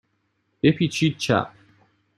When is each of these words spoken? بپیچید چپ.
بپیچید 0.63 1.17
چپ. 1.17 1.47